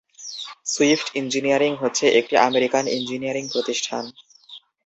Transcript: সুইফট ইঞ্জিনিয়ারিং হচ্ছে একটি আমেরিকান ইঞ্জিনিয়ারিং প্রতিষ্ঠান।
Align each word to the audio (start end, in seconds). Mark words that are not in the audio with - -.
সুইফট 0.65 1.07
ইঞ্জিনিয়ারিং 1.15 1.71
হচ্ছে 1.75 2.05
একটি 2.19 2.35
আমেরিকান 2.39 2.85
ইঞ্জিনিয়ারিং 2.87 3.43
প্রতিষ্ঠান। 3.49 4.03